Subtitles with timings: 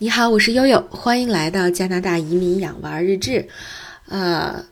[0.00, 3.48] 你好，我是悠悠，欢迎来到加拿大移民养娃日志。
[4.06, 4.64] 呃，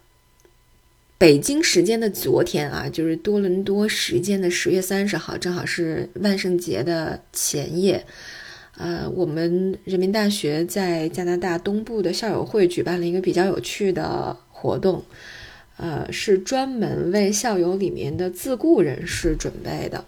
[1.19, 8.07] 北京时间的昨天啊，就是多伦多时间的十月三十号，正好是万圣节的前夜。
[8.77, 15.05] 呃，我们人民大学在加拿大东部的校友会举办了一个比较有趣的活动，
[15.77, 20.05] 呃，是专门为校友里面的自雇人士准备的。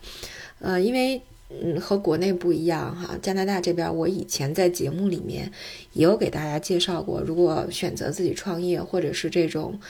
[0.60, 1.20] 呃，因为。
[1.50, 3.18] 嗯，和国内不一样哈。
[3.22, 5.50] 加拿大这边，我以前在节目里面
[5.94, 9.80] 也有给大家介绍过，如果选择自己创业，或者是这种，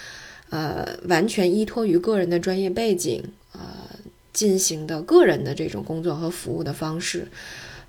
[0.51, 3.21] 呃，完全依托于个人的专业背景，
[3.53, 3.61] 呃，
[4.33, 7.27] 进行的个人的这种工作和服务的方式，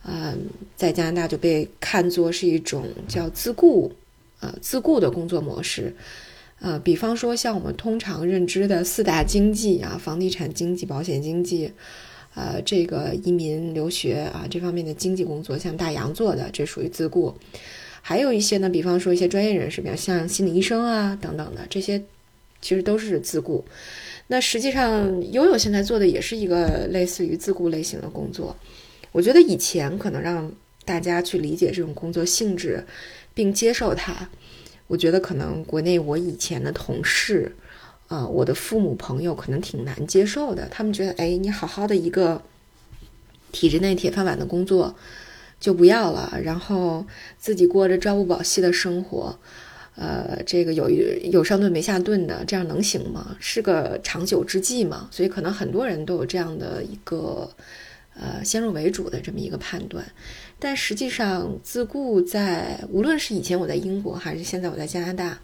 [0.04, 0.40] 嗯，
[0.76, 3.94] 在加拿大就被看作是一种叫自雇，
[4.40, 5.96] 呃，自雇的工作模式。
[6.60, 11.72] 呃，比方说像我们通常认知的四大经济啊，房地产经济、保险经济。
[12.40, 17.36] 呃，这个移民留学啊，这方面的经济工作，像大洋做的，这属于自雇；
[18.02, 22.02] 还有一些呢，比方说一些专业人士，比如像心理医生啊等等的，这些
[22.62, 23.66] 其实都是自雇。
[24.28, 28.56] 那实际上，悠悠现在做的也是一个类似于自雇类型的工作。
[29.12, 30.50] 我觉得以前可能让
[30.86, 32.82] 大家去理解这种工作性质，
[33.34, 34.30] 并接受它，
[34.88, 37.52] 我觉得可能国内我以前的同事。
[38.10, 42.42] 啊，我的父母朋友可能挺难接受的，他们觉得，哎，你好好的一个
[43.52, 44.96] 体制内铁饭碗的工作
[45.60, 47.06] 就不要了，然后
[47.38, 49.38] 自己过着朝不保夕的生活，
[49.96, 53.38] 呃，这个有有上顿没下顿的，这样能行吗？
[53.40, 55.08] 是个长久之计吗？
[55.12, 57.52] 所以可能很多人都有这样的一个
[58.16, 60.04] 呃先入为主的这么一个判断，
[60.58, 65.38] 但实际上自雇在无论是以前我在英国还是现在我在加拿大。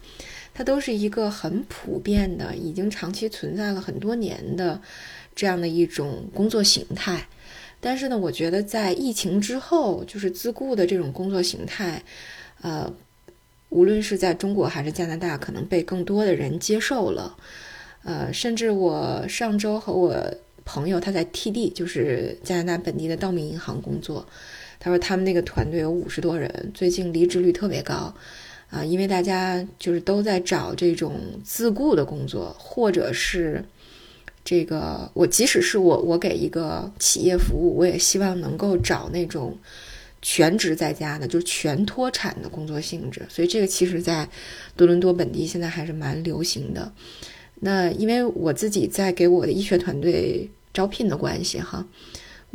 [0.56, 4.80] 它都是一个很普遍的，已经长期存在了很多年的
[5.34, 7.28] 这样的一种工作形态。
[7.78, 12.02] 但是呢，我觉得在疫情之后，就是自雇的这种工作形态，
[12.62, 12.90] 呃，
[13.68, 17.36] 无论是在中国还是加拿大，可能被更多的人接受了。
[18.02, 20.34] 呃，甚至我上周和我
[20.64, 24.26] 朋友他在 TD，就是加拿大本地的道明银行工作，
[24.80, 28.14] 他说他们那个团队有五十多人，最近离职率特别高。
[28.70, 33.64] 啊，因为大家就是都在找这种自雇的工作，或者是
[34.44, 39.56] 这个我即使是我我给一个企业服务，我也希望能够找那种
[40.20, 43.24] 全职在家的，就是全脱产的工作性质。
[43.28, 44.28] 所以这个其实，在
[44.76, 46.92] 多伦多本地现在还是蛮流行的。
[47.60, 51.86] 那因为我自己在给我的医学团队招聘的关系，哈。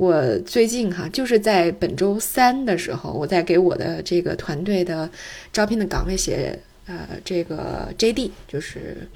[0.02, 5.08] 我最近哈，就是在本周三的时候，我在给我的这个团队的
[5.54, 6.58] 招聘的岗位写
[6.88, 9.08] 呃这个 JD，就是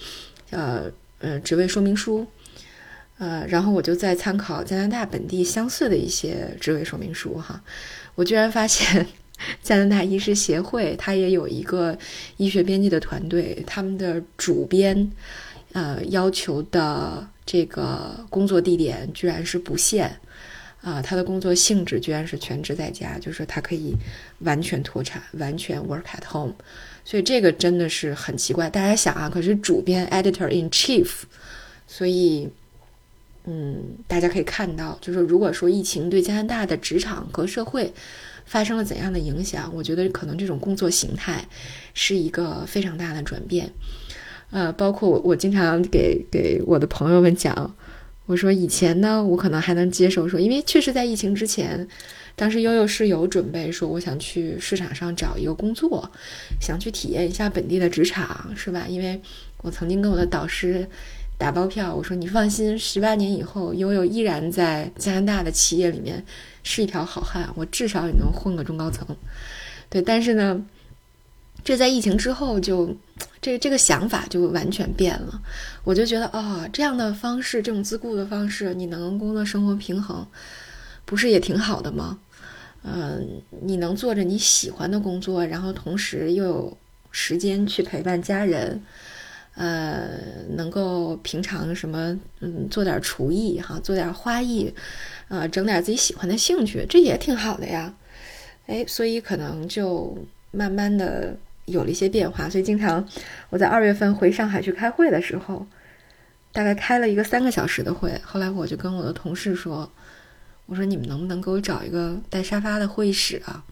[0.52, 0.84] 呃
[1.18, 2.28] 呃职位说明书，
[3.18, 7.64] 呃，然后我就在参考加拿大本地相似的一些职位说明书哈，
[8.14, 9.08] 我居然发现
[9.64, 11.98] 加拿大医师协会它也有一个
[12.38, 15.12] 医学编辑的团队，他们的主编
[15.74, 20.20] 呃要求的这个工作地点居然是不限。
[20.86, 23.96] 啊，他的工作性质居然是全职在家，就是他可以
[24.42, 26.54] 完全脱产，完全 work at home，
[27.04, 28.70] 所以这个真的是很奇怪。
[28.70, 31.24] 大家想啊，可是主编 editor in chief，
[31.88, 32.48] 所以，
[33.46, 37.92] 嗯，大家可以看到，就是如果说疫情对加拿大的职场和社会
[38.46, 41.44] 发生了怎样的影响，我觉得可能这种工作形态
[41.96, 43.68] 是一个非常大的转变。
[44.52, 47.76] 呃，包括我，我经常给给我的朋友们讲。
[48.26, 51.88] 我说以前呢，我可能还能接受，说因为确实在疫情之前，
[52.36, 56.10] 当时悠悠是有准备，说我想去市场上找一个工作，
[56.60, 58.86] 想去体验一下本地的职场，是吧？
[58.90, 59.22] 因为
[59.62, 60.88] 我曾经跟我的导师
[61.38, 66.24] 打包票，我说你放心，十八年以后，悠悠依然在加拿大的企业里面
[66.64, 69.06] 是一条好汉，我至少也能混个中高层。
[69.90, 70.66] 对，但是呢。
[71.66, 72.96] 这在疫情之后就，
[73.42, 75.42] 这这个想法就完全变了。
[75.84, 80.28] 我就觉得啊，这样的方式，这种自雇的方式，你能工作生活平衡，
[81.06, 82.20] 不是也挺好的吗？
[82.84, 86.78] 嗯，你能做着你喜欢的工作，然后同时又有
[87.10, 88.80] 时间去陪伴家人，
[89.56, 90.20] 呃，
[90.56, 94.72] 能够平常什么，嗯，做点厨艺哈，做点花艺，
[95.30, 97.92] 呃，整点自己喜欢的兴趣，这也挺好的呀。
[98.68, 100.16] 哎，所以可能就
[100.52, 101.36] 慢慢的。
[101.66, 103.08] 有了一些变化，所以经常
[103.50, 105.66] 我在二月份回上海去开会的时候，
[106.52, 108.20] 大概开了一个三个小时的会。
[108.24, 109.92] 后来我就跟我的同事说
[110.68, 113.64] ：“我说你们能不能给我找一个带沙发的会议室啊？”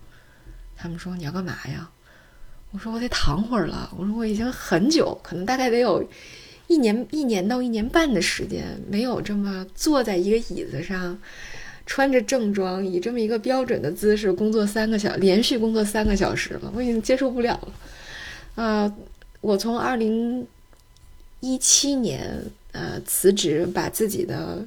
[0.75, 1.89] 他们说：“你要干嘛呀？”
[2.71, 6.03] 我说：“我得躺会儿了。”我说：“我已经很久，可能大概得有
[6.67, 11.17] 一年、一年到一年半的时间，没有这么坐在一个椅子上，
[11.85, 18.63] 穿着正装，以这么一个标准的姿势工作三个小，连续工作三个小时了，我已经接受不了了。
[18.63, 18.95] 啊，
[19.41, 20.47] 我从二零
[21.41, 22.41] 一七年
[22.71, 24.65] 呃辞职，把自己的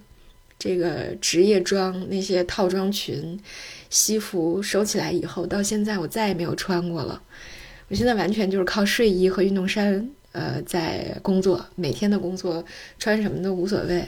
[0.59, 3.39] 这个职业装那些套装裙、
[3.89, 7.23] 西服收起来以后，到现在我再也没有穿过了。
[7.89, 12.65] 我现在完全就是靠睡衣和运动衫，呃，在工作，每天的工作
[12.99, 14.05] 穿什么都无所谓。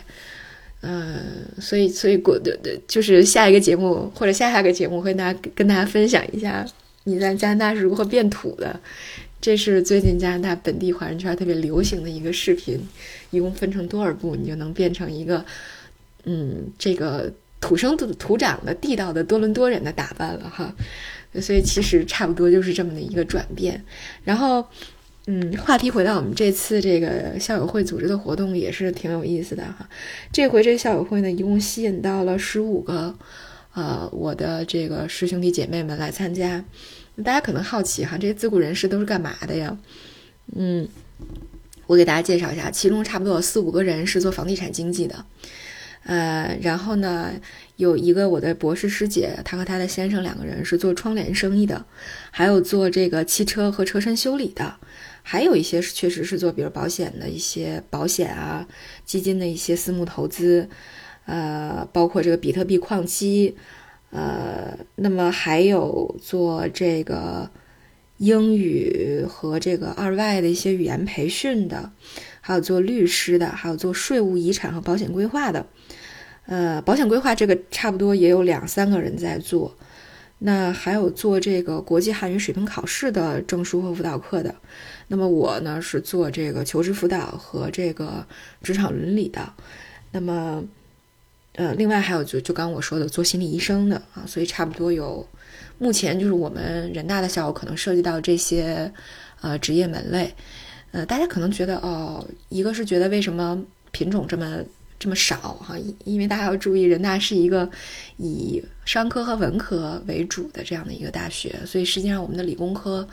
[0.81, 6.65] 嗯，所以，所以过的的，就是下一个节目或者下下个节目会大家跟大家分享一下
[7.03, 8.79] 你在加拿大是如何变土的。
[9.41, 12.79] 这是最近加拿大本地华人圈特别流行的一个视频，
[13.31, 15.45] 一共分成多少步，你就能变成一个
[16.25, 20.73] 嗯，这个土生土土长的地道的多伦多人的打扮了哈。
[21.41, 23.85] 所以其实差不多就是这么的一个转变。
[24.25, 24.65] 然后。
[25.31, 29.87] 嗯，话题回到我们这次这个校友会组织的活动也是挺有意思的哈。
[30.33, 33.15] 这回这校友会呢，一共吸引到了十五个，
[33.75, 36.65] 呃，我的这个师兄弟姐妹们来参加。
[37.23, 39.77] 大家可能好奇哈，这些自雇人士都是干嘛的呀？
[40.57, 40.89] 嗯，
[41.87, 45.27] 我给大家介绍一下，其中差不多有四五个人是做房地产经纪的，
[46.05, 47.33] 呃，然后呢，
[47.77, 51.85] 有一个我的博士师姐，她和她的先生两个人是做窗帘生意的，
[52.31, 54.77] 还有做这个汽车和车身修理的。
[55.31, 58.67] 还有一些确实是做，比如保险的一些保险啊，
[59.05, 60.67] 基金的一些私募投资，
[61.27, 63.55] 呃，包括这个比特币矿机，
[64.09, 67.51] 呃，那么还有做这个
[68.17, 71.93] 英语和这个二外的一些语言培训的，
[72.41, 75.67] 还有做律师的，还有做税务、遗产和保险规划的，
[76.47, 79.77] 呃，保险规划这个差不多也有两三个人在做，
[80.39, 84.55] 那还有做这个国际汉语水平考试的证书和辅导课的。
[85.11, 88.27] 那么我呢是做这个求职辅导和这个
[88.63, 89.51] 职场伦理的，
[90.13, 90.63] 那么，
[91.55, 95.27] 呃，另外还有就就刚我说的做心理医生的啊，所以差不多有，
[95.79, 98.93] 目前就是我们人大的校友可能涉及到这些，
[99.41, 100.31] 呃，职业门类，
[100.91, 104.63] 呃，大家可能觉得哦，一个是觉得为什么品种这么
[104.99, 107.67] 这么少哈，因为大家要注意人大是一个
[108.19, 113.09] 以商科和文科为主的这样的一个大学，所以实际上我们的理工科，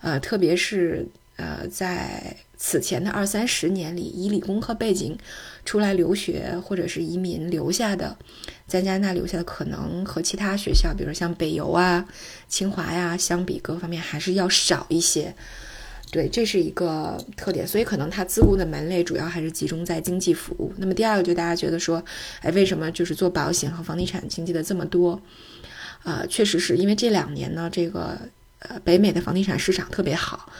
[0.00, 1.06] 呃，特别是。
[1.38, 5.16] 呃，在此前的二三十年里，以理工科背景
[5.64, 8.16] 出来留学或者是移民留下的，
[8.66, 12.04] 在加拿大留下的可能和其他学校，比如像北邮啊、
[12.48, 15.32] 清华呀，相比各方面还是要少一些。
[16.10, 17.64] 对，这是一个特点。
[17.64, 20.74] 所以可能它自雇的门类主要还是集中在经济服务。
[20.78, 22.04] 那么第二个，就大家觉得说，
[22.40, 25.22] 哎，为什么就是做保险和房地产经济的这么多？
[26.02, 28.18] 啊，确实是因为这两年呢，这个
[28.58, 30.50] 呃，北美的房地产市场特别好。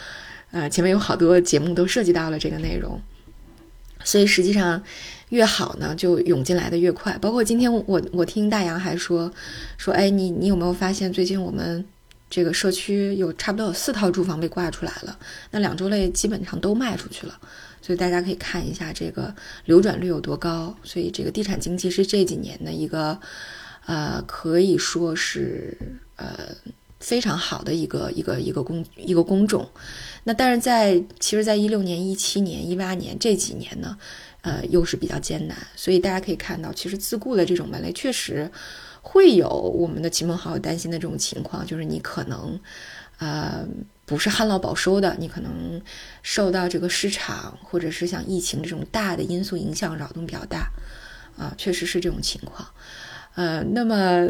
[0.51, 3.01] 呃，前面有好多节目都涉及到了这个内容，
[4.03, 4.83] 所以实际上
[5.29, 7.19] 越好呢，就涌进来的越快。
[7.19, 9.31] 包括今天我我听大洋还说
[9.77, 11.85] 说，哎，你你有没有发现最近我们
[12.31, 15.19] 这个社区有差不多有四套住房被挂出来了？
[15.51, 17.39] 那两周内基本上都卖出去了，
[17.83, 19.35] 所以大家可以看一下这个
[19.67, 20.75] 流转率有多高。
[20.83, 23.21] 所以这个地产经济是这几年的一个
[23.85, 25.77] 呃，可以说是
[26.17, 26.57] 呃。
[27.01, 29.69] 非常好的一个一个一个工一个工种，
[30.25, 33.97] 那但是在其实，在一六年、一七年、一八年这几年呢，
[34.41, 35.57] 呃，又是比较艰难。
[35.77, 38.51] 所以大家可以看到，其实自雇的这种门类确实
[39.01, 42.59] 会有我们的亲朋好友担心的这种情况，就是你可能
[43.19, 43.65] 呃
[44.05, 45.81] 不是旱涝保收的，你可能
[46.25, 50.69] 受到这个市场或者是像疫情这种大的因素影响，扰动比较大
[51.37, 52.69] 啊，确实是这种情况。
[53.37, 54.29] 呃，那么。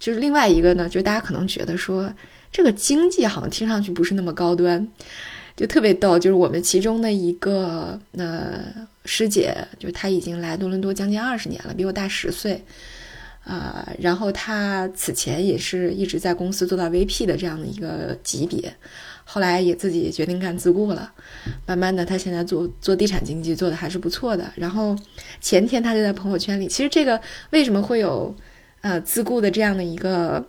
[0.00, 2.12] 就是另外一个呢，就是大家可能觉得说
[2.50, 4.88] 这个经济好像听上去不是那么高端，
[5.54, 6.18] 就特别逗。
[6.18, 8.64] 就是我们其中的一个呃
[9.04, 12.64] 师姐，就她已经来多伦多将近二十年了，比我大十岁，
[13.44, 18.74] 啊，然后她此前也是一直在公司做到 VP 的这样的一个级别，
[19.24, 21.12] 后来也自己决定干自雇了，
[21.66, 24.50] 慢慢的她现在做做地产经济做的还是不错的。
[24.56, 24.96] 然后
[25.42, 28.34] 前天她就在朋友圈里，其实这个为什么会有？
[28.82, 30.42] 呃，自雇的这样的一个，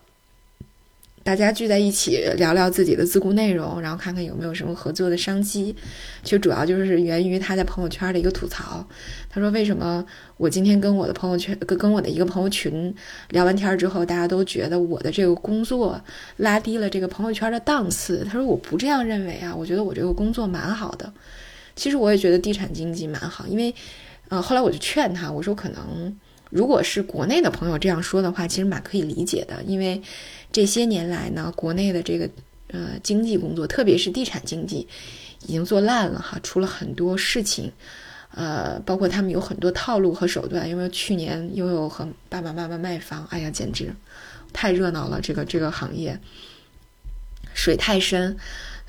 [1.22, 5.76] 大家聚在一起聊聊自己的自雇内容，然后看看有没有什么合作的商机。
[6.24, 8.88] 其实主要就是源于他在朋友圈的一个吐槽。
[9.30, 10.06] 他说：“为什么
[10.38, 12.96] 我今天跟我的朋友圈跟跟我的一个朋友群
[13.32, 16.02] 聊完天之后，大家都觉得我的这个工作
[16.38, 21.12] 拉低了这个朋友圈的档次？”他说：“我不这样认为啊，我觉得我这个工作蛮好的。
[21.76, 23.76] 其实我也觉得地产经济蛮好，因为，
[24.30, 26.16] 呃，后来我就劝他，我说可能。”
[26.52, 30.00] 如果是国内的朋友这样说的话，其实蛮可以理解的，因为
[30.52, 32.30] 这些年来呢，国内的这个
[32.68, 34.88] 呃经济工作，特别是地产经济，
[35.48, 37.72] 已经做烂了哈，出了很多事情，
[38.36, 43.92] 呃，包括他们有很多套路和手段，因为去年又有和爸爸妈妈卖房，哎呀，简直
[44.54, 46.20] 太热闹了，这个这个行业。
[47.54, 48.38] 水太深，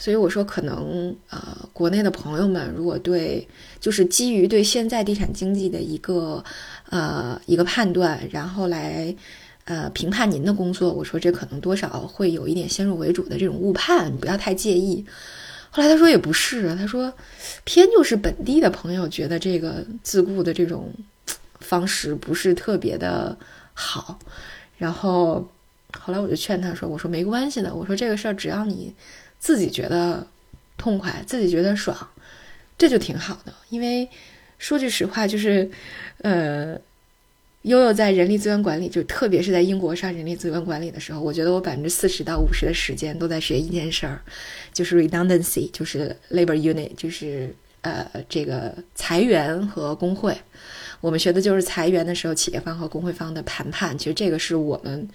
[0.03, 3.47] 所以我说可能呃，国内的朋友们如果对
[3.79, 6.43] 就是基于对现在地产经济的一个
[6.91, 9.15] 呃一个判断，然后来
[9.65, 15.07] 呃评判您的工作，我说这可能多少会有一点先入为主的这种误判，你不要太介意。
[15.71, 17.15] 后来他说也不是，他说
[17.63, 20.93] 偏就是本地的朋友觉得这个自雇的这种
[21.61, 23.37] 方式不是特别的
[23.73, 24.19] 好，
[24.79, 25.49] 然后
[25.97, 28.93] 后来我就劝他说：“我说没关系的，我说这个事儿只要你
[29.43, 30.25] 自己觉得
[30.79, 31.95] 痛快，自己觉得爽，
[32.79, 33.53] 这就挺好的。
[33.71, 34.09] 因为
[34.59, 35.69] 说句实话，就是
[36.23, 36.79] 呃。”
[37.63, 44.21] 悠悠在人力资源管理，就特别是在英国上人力资源管理的时候，我觉得我百分之四十到五十的时间都在学一件事儿，
[44.73, 50.37] 就是 redundancy，就是 labor unit，就是呃这个裁员和工会。
[51.01, 55.09] 我们学的就是裁员的时候企业方和工会方的谈判，其实这个是我们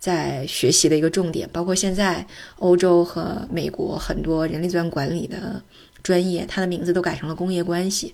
[0.00, 1.48] 在学习的一个重点。
[1.52, 2.26] 包括现在
[2.58, 5.62] 欧洲和美国很多人力资源管理的
[6.02, 8.12] 专业，它的名字都改成了工业关系。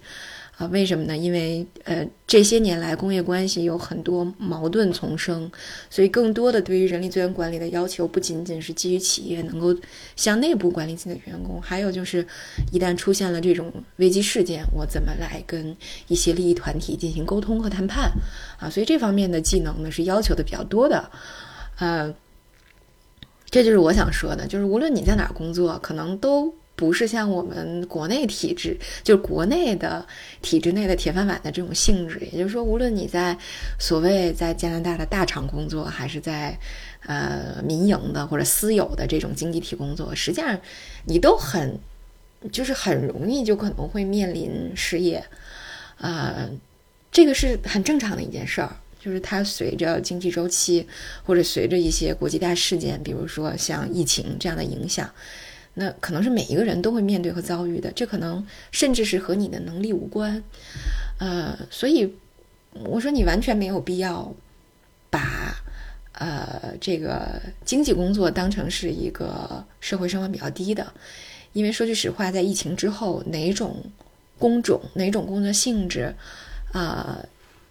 [0.59, 1.15] 啊，为什么呢？
[1.15, 5.51] 因为呃，这些年来工业关系有很多矛盾丛生，
[5.91, 9.79] 所以更多的对于人力资源管理的要求，不仅仅是基于企业能够
[10.17, 12.27] 向内部管理自己的员工，还有就是
[12.73, 15.77] 一旦出现了这种危机事件，我怎么来跟
[16.09, 18.11] 一些利益团体进行沟通和谈判
[18.59, 18.71] 啊？
[18.71, 21.11] 所以这方面的技能呢是要求的比较多的，
[21.79, 22.15] 呃，
[23.51, 26.55] 这就是我想说的，就是无论你在哪儿工作，可能都。
[26.79, 30.07] 不是像我们国内体制，就是国内的
[30.43, 32.19] 体制内的铁饭碗的这种性质。
[32.31, 33.35] 也就是说，无论你在
[33.79, 36.55] 所谓在加拿大的大厂工作，还是在
[37.07, 40.61] 呃民营的或者私有的这种经济体工作，实际上
[41.07, 41.79] 你都很
[42.53, 45.25] 就是很容易就可能会面临失业。
[45.97, 46.51] 呃，
[47.11, 50.87] 这个是很正常的一件事儿，就是它随着经济周期
[51.25, 55.11] 或者随着一些国际大事件，比如说像疫情这样的影响。
[55.79, 60.43] 那可能是每一个人都会面对和遭遇的，这可能甚至是和你的能力无关，
[61.19, 62.11] 呃，所以
[62.73, 64.35] 我说你完全没有必要
[65.11, 65.55] 把
[66.13, 70.91] 呃这个经济工作当成是一个社会生活比较低的，
[71.53, 73.77] 因为说句实话，在疫情之后，哪种
[74.39, 76.15] 工种、哪种工作性质，
[76.73, 77.23] 啊，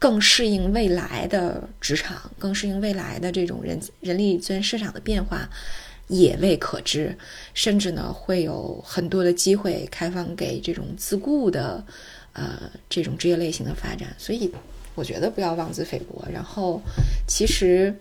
[0.05, 5.49] 更适应未来的职场，更适应未来的这种人人力资源市场的变化。
[6.07, 7.17] 也未可知，
[7.55, 11.83] 甚至呢会有很多的机会开放给这种自雇的，
[12.33, 14.13] 呃，这种职业类型的发展。
[14.15, 14.51] 所以
[14.93, 16.23] 我觉得不要妄自菲薄。
[16.31, 16.79] 然后，
[17.27, 17.91] 其实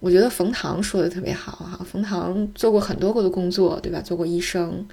[0.00, 1.86] 我觉得冯唐说的特别好哈。
[1.88, 4.00] 冯唐做过很多过的工作，对吧？
[4.00, 4.84] 做过医生，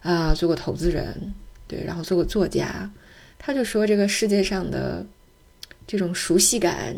[0.00, 1.34] 啊，做过投资人，
[1.66, 2.90] 对，然后做过作家。
[3.38, 5.04] 他就说这个世界上的
[5.88, 6.94] 这种熟悉感。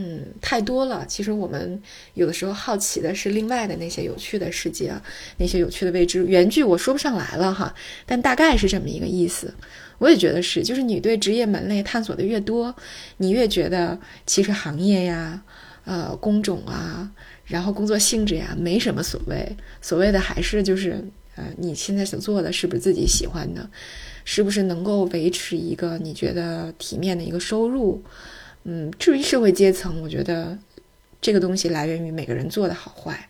[0.00, 1.04] 嗯，太多了。
[1.08, 1.82] 其实我们
[2.14, 4.94] 有的时候好奇的是另外的那些有趣的世界，
[5.38, 6.24] 那些有趣的未知。
[6.24, 7.74] 原句我说不上来了哈，
[8.06, 9.52] 但大概是这么一个意思。
[9.98, 12.72] 我也觉得是，就是你对职业门类探索的越多，
[13.16, 15.42] 你越觉得其实行业呀、
[15.84, 17.10] 呃工种啊，
[17.44, 19.56] 然后工作性质呀没什么所谓。
[19.82, 23.68] 所谓的还是就是呃你现在所做的是不是自己喜欢的，
[24.30, 28.02] 是不是能够维持一个你觉得体面的一个收入。
[28.64, 30.58] 嗯，至于社会阶层，我觉得
[31.18, 33.26] 这个东西来源于每个人做的好坏。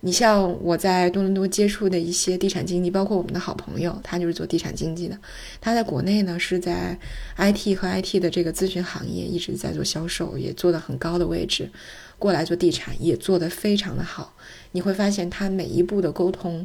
[0.00, 5.18] 你像我在多伦多接触的一些地产经济，包括我们的好朋友，他就是做地产经济的。
[5.60, 6.98] 他在国内呢是在
[7.36, 11.70] IT 和 IT 的这个咨询行业一直在做销售，也做的很高的位置。
[12.18, 14.34] 过来做地产也做得非常的好。
[14.72, 16.64] 你会发现他每一步的沟通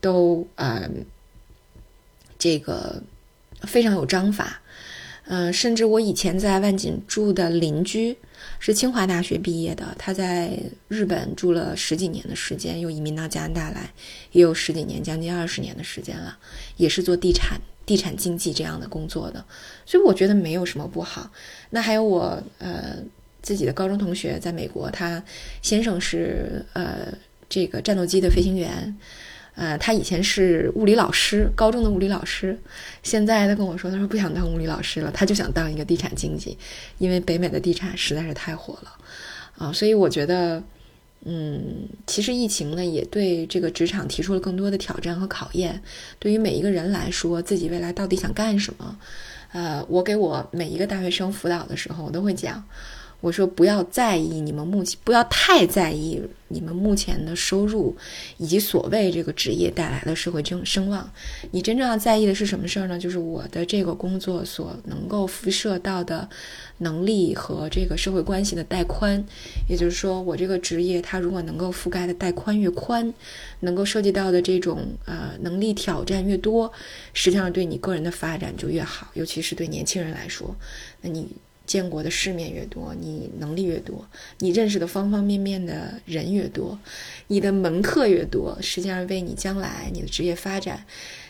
[0.00, 0.88] 都呃
[2.38, 3.02] 这个
[3.62, 4.60] 非常有章法。
[5.30, 8.16] 嗯，甚至我以前在万锦住的邻居
[8.58, 13.92] 是清华大学毕业的，他在日本住了十几年的时间，又移民到加拿大来，
[14.32, 16.38] 也有十几年，将近二十年的时间了，
[16.78, 19.44] 也是做地产、地产经济这样的工作的，
[19.84, 21.30] 所以我觉得没有什么不好。
[21.68, 22.96] 那还有我呃
[23.42, 25.22] 自己的高中同学在美国，他
[25.60, 27.12] 先生是呃
[27.50, 28.96] 这个战斗机的飞行员。
[29.60, 32.56] 呃，他以前是物理老师，高中的物理老师。
[33.02, 36.56] 现在他跟我说，他说不想当物理老师了，他就想当一个地产经济，
[36.98, 38.92] 因为北美的地产实在是太火了，
[39.58, 40.62] 啊，所以我觉得，
[41.24, 45.82] 嗯，其实疫情呢也对这个职场提出了更多的挑战和考验。
[46.20, 48.96] 对于每一个人来说，自己未来到底想干什么？
[49.50, 52.62] 呃，我给我每一个大学生辅导的时候，我都会讲，
[53.20, 57.96] 我说不要在意你们目前，不要太在意你们目前的收入，
[58.36, 61.10] 以及所谓这个职业带来的社会声声望。
[61.50, 62.96] 你真正要在意的是什么事儿呢？
[62.96, 66.28] 就是我的这个工作所能够辐射到的
[66.78, 69.22] 能力和这个社会关系的带宽。
[69.68, 73.12] 也就是说，我这个职业它如果能够覆盖的带宽越宽，
[73.60, 76.72] 能够涉及到的这种呃能力挑战越多，
[77.12, 80.54] 实际上对你个人的发展就越好，尤其是对年轻人来说，
[81.00, 81.26] 那你。
[81.68, 84.08] 见过的世面越多，你能力越多，
[84.38, 86.78] 你认识的方方面面的人越多，
[87.26, 90.86] 你的门客越多，实际上为你将来你的职业发展，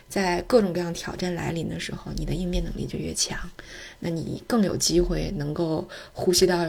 [0.07, 3.37] 在各种各样挑战来临的时候，你的应变能力就越强，
[3.99, 6.65] 那你更有机会能够呼吸到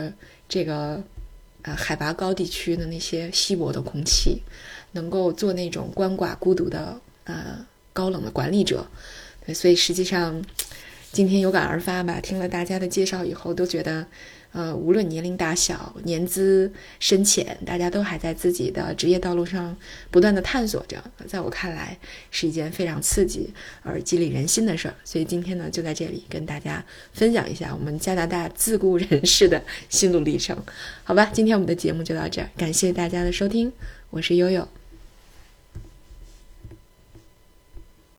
[0.48, 1.00] 这个
[1.62, 4.42] 呃海拔高地区的那些稀薄的空气，
[4.92, 8.84] 能够做那种鳏寡孤独的呃高冷的管理者，
[9.54, 10.42] 所以实际上。
[11.12, 14.06] 今天有感而发吧，听了大家的介绍以后，都觉得，
[14.52, 19.76] 呃，无论年龄大小、年资深浅，大家都还在自己的职业道路上
[20.12, 21.02] 不断的探索着。
[21.26, 21.98] 在我看来，
[22.30, 23.52] 是一件非常刺激
[23.82, 24.94] 而激励人心的事儿。
[25.04, 30.56] 所以今天呢，就在这里跟大家分享一下我们加拿大自雇人士的心路历程，
[31.02, 31.28] 好吧？
[31.32, 33.72] 今天我们的节目就到这儿，感谢大家的收听，
[34.10, 34.79] 我是悠悠。